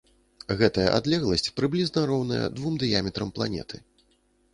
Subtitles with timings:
[0.59, 3.83] Гэтая адлегласць прыблізна роўная двум дыяметрам планеты.